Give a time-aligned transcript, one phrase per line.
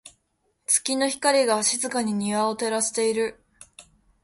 [0.65, 3.39] 月の光が、静かに庭を照らしている。